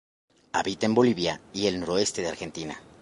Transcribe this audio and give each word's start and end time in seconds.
Habita 0.53 0.87
en 0.87 0.95
Bolivia 0.95 1.39
y 1.53 1.67
en 1.67 1.75
el 1.75 1.79
noroeste 1.81 2.21
de 2.23 2.27
la 2.27 2.31
Argentina. 2.31 2.81